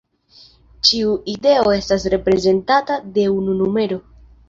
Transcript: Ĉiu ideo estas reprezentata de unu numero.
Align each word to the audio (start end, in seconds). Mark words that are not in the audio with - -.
Ĉiu 0.87 1.11
ideo 1.35 1.75
estas 1.75 2.09
reprezentata 2.17 3.01
de 3.19 3.31
unu 3.39 3.61
numero. 3.65 4.05